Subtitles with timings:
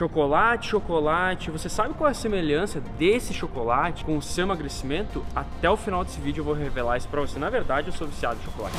[0.00, 1.50] Chocolate, chocolate.
[1.50, 5.22] Você sabe qual é a semelhança desse chocolate com o seu emagrecimento?
[5.36, 7.38] Até o final desse vídeo eu vou revelar isso pra você.
[7.38, 8.76] Na verdade, eu sou viciado em chocolate.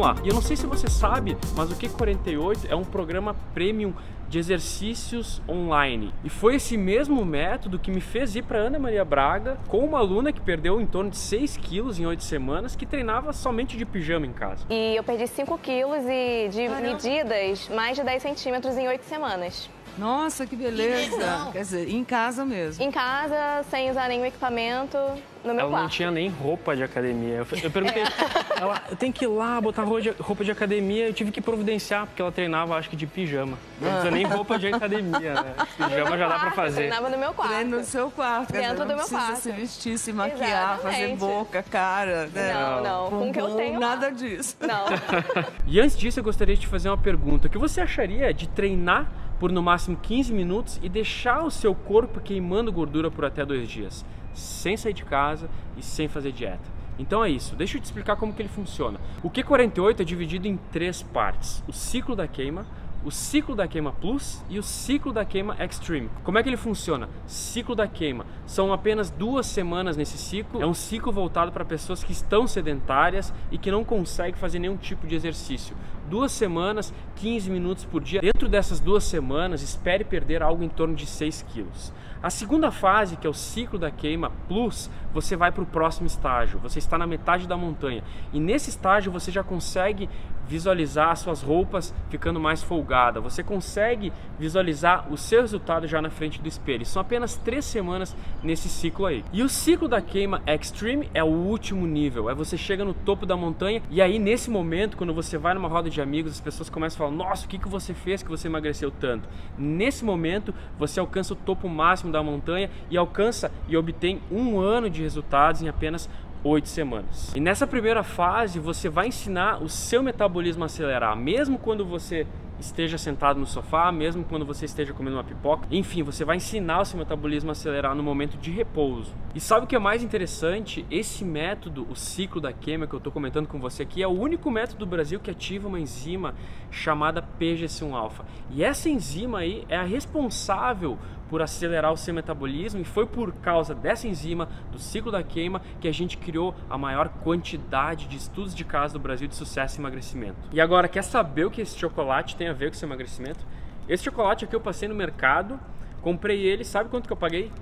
[0.00, 0.16] Vamos lá.
[0.24, 3.92] E eu não sei se você sabe, mas o Q48 é um programa premium
[4.28, 6.14] de exercícios online.
[6.22, 9.98] E foi esse mesmo método que me fez ir para Ana Maria Braga com uma
[9.98, 13.84] aluna que perdeu em torno de 6 quilos em 8 semanas, que treinava somente de
[13.84, 14.64] pijama em casa.
[14.70, 16.80] E eu perdi 5 quilos e de Caramba.
[16.80, 19.68] medidas mais de 10 centímetros em 8 semanas.
[19.98, 21.48] Nossa, que beleza.
[21.52, 22.82] Quer dizer, em casa mesmo.
[22.84, 24.96] Em casa, sem usar nenhum equipamento,
[25.44, 25.82] no meu Ela quarto.
[25.82, 27.36] não tinha nem roupa de academia.
[27.36, 28.02] Eu, eu perguntei,
[28.60, 31.06] ela, eu tenho que ir lá botar roupa de, roupa de academia.
[31.06, 33.58] Eu tive que providenciar, porque ela treinava, acho que de pijama.
[33.80, 35.54] Não precisa nem roupa de academia, né?
[35.76, 36.76] Pijama já dá pra fazer.
[36.76, 37.52] Treinava no meu quarto.
[37.52, 38.52] Treino no seu quarto.
[38.52, 39.36] Dentro dizer, do não meu precisa quarto.
[39.40, 41.18] se vestir, se maquiar, fazer Exatamente.
[41.18, 42.26] boca, cara.
[42.26, 42.52] Né?
[42.54, 43.10] Não, não.
[43.10, 43.88] Com o que eu tenho lá.
[43.90, 44.56] Nada disso.
[44.60, 44.84] Não.
[45.66, 47.46] E antes disso, eu gostaria de te fazer uma pergunta.
[47.46, 49.06] O que você acharia de treinar
[49.40, 53.68] por no máximo 15 minutos e deixar o seu corpo queimando gordura por até dois
[53.68, 56.78] dias, sem sair de casa e sem fazer dieta?
[56.98, 59.00] Então é isso, deixa eu te explicar como que ele funciona.
[59.22, 62.66] O Q48 é dividido em três partes: o ciclo da queima,
[63.02, 66.10] o ciclo da queima plus e o ciclo da queima extreme.
[66.22, 67.08] Como é que ele funciona?
[67.26, 68.26] Ciclo da queima.
[68.44, 70.60] São apenas duas semanas nesse ciclo.
[70.60, 74.76] É um ciclo voltado para pessoas que estão sedentárias e que não conseguem fazer nenhum
[74.76, 75.74] tipo de exercício.
[76.10, 78.20] Duas semanas, 15 minutos por dia.
[78.20, 81.92] Dentro dessas duas semanas, espere perder algo em torno de 6 quilos.
[82.20, 86.08] A segunda fase, que é o ciclo da queima plus, você vai para o próximo
[86.08, 86.58] estágio.
[86.58, 88.02] Você está na metade da montanha.
[88.32, 90.08] E nesse estágio você já consegue
[90.46, 93.20] visualizar as suas roupas ficando mais folgada.
[93.20, 96.84] Você consegue visualizar o seu resultado já na frente do espelho.
[96.84, 99.24] São apenas três semanas nesse ciclo aí.
[99.32, 102.28] E o ciclo da queima extreme é o último nível.
[102.28, 105.68] É você chega no topo da montanha e aí nesse momento, quando você vai numa
[105.68, 108.28] roda de amigos, as pessoas começam a falar: Nossa, o que, que você fez que
[108.28, 109.28] você emagreceu tanto?
[109.56, 114.88] Nesse momento, você alcança o topo máximo da montanha e alcança e obtém um ano
[114.88, 116.08] de resultados em apenas
[116.42, 117.32] oito semanas.
[117.34, 122.26] E nessa primeira fase você vai ensinar o seu metabolismo a acelerar, mesmo quando você
[122.60, 125.66] esteja sentado no sofá, mesmo quando você esteja comendo uma pipoca.
[125.70, 129.12] Enfim, você vai ensinar o seu metabolismo a acelerar no momento de repouso.
[129.34, 130.84] E sabe o que é mais interessante?
[130.90, 134.10] Esse método, o ciclo da queima que eu estou comentando com você aqui, é o
[134.10, 136.34] único método do Brasil que ativa uma enzima
[136.70, 138.24] chamada PGC1-alfa.
[138.50, 140.98] E essa enzima aí é a responsável
[141.30, 145.62] por acelerar o seu metabolismo e foi por causa dessa enzima do ciclo da queima
[145.80, 149.76] que a gente criou a maior quantidade de estudos de caso do Brasil de sucesso
[149.76, 150.36] em emagrecimento.
[150.52, 153.46] E agora, quer saber o que esse chocolate tem a ver com seu emagrecimento?
[153.88, 155.58] Esse chocolate aqui eu passei no mercado,
[156.02, 157.52] comprei ele, sabe quanto que eu paguei?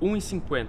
[0.00, 0.68] R$ 1,50.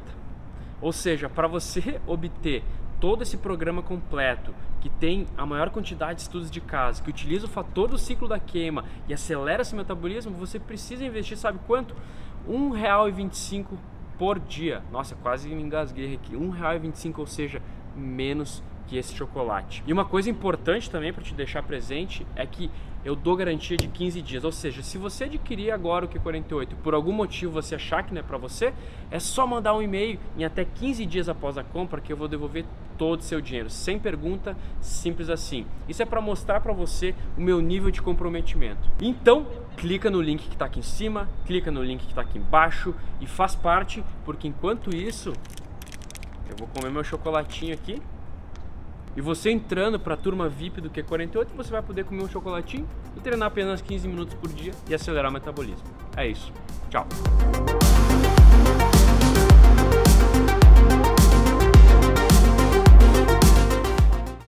[0.82, 2.64] Ou seja, para você obter
[3.00, 7.46] todo esse programa completo, que tem a maior quantidade de estudos de caso, que utiliza
[7.46, 11.96] o fator do ciclo da queima e acelera seu metabolismo, você precisa investir, sabe quanto?
[12.48, 13.66] R$ 1,25
[14.18, 14.82] por dia.
[14.92, 16.36] Nossa, quase me engasguei aqui.
[16.36, 17.62] R$ 1,25, ou seja,
[17.96, 19.84] menos que esse chocolate.
[19.86, 22.72] E uma coisa importante também para te deixar presente é que
[23.04, 24.44] eu dou garantia de 15 dias.
[24.44, 28.14] Ou seja, se você adquirir agora o Q48 e por algum motivo você achar que
[28.14, 28.74] não é para você,
[29.12, 32.28] é só mandar um e-mail em até 15 dias após a compra que eu vou
[32.28, 32.66] devolver
[32.98, 35.66] todo o seu dinheiro, sem pergunta, simples assim.
[35.88, 38.90] Isso é para mostrar para você o meu nível de comprometimento.
[39.02, 39.48] Então,
[39.78, 42.94] clica no link que está aqui em cima, clica no link que está aqui embaixo
[43.22, 45.34] e faz parte, porque enquanto isso,
[46.50, 48.02] eu vou comer meu chocolatinho aqui.
[49.16, 52.88] E você entrando para a turma VIP do Q48, você vai poder comer um chocolatinho
[53.16, 55.88] e treinar apenas 15 minutos por dia e acelerar o metabolismo.
[56.16, 56.54] É isso.
[56.90, 57.08] Tchau.